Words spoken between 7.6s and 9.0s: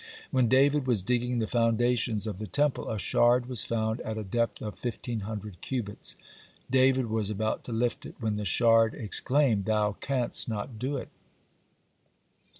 to lift it, when the shard